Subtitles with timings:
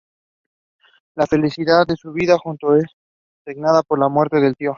[1.13, 2.91] La felicidad de su vida juntos es
[3.45, 4.69] sesgada por la muerte del tío.